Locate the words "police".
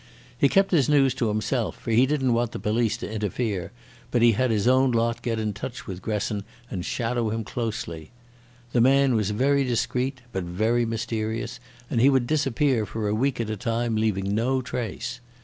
2.59-2.97